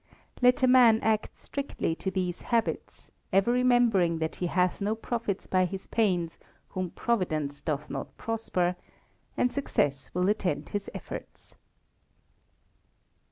Let 0.41 0.63
a 0.63 0.67
man 0.67 0.99
act 1.01 1.37
strictly 1.37 1.93
to 1.97 2.09
these 2.09 2.41
habits 2.41 3.11
ever 3.31 3.51
remembering 3.51 4.17
that 4.17 4.37
he 4.37 4.47
hath 4.47 4.81
no 4.81 4.95
profits 4.95 5.45
by 5.45 5.65
his 5.65 5.85
pains 5.85 6.39
whom 6.69 6.89
Providence 6.89 7.61
doth 7.61 7.87
not 7.87 8.17
prosper 8.17 8.75
and 9.37 9.53
success 9.53 10.09
will 10.11 10.27
attend 10.27 10.69
his 10.69 10.89
efforts. 10.95 11.53